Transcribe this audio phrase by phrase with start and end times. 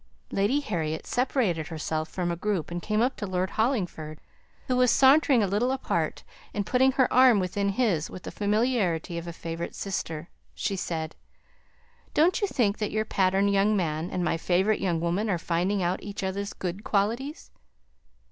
[0.31, 4.19] Lady Harriet separated herself from a group and came up to Lord Hollingford,
[4.67, 6.23] who was sauntering a little apart,
[6.55, 11.15] and putting her arm within his with the familiarity of a favourite sister, she said,
[12.15, 15.83] "Don't you think that your pattern young man, and my favourite young woman, are finding
[15.83, 17.51] out each other's good qualities?"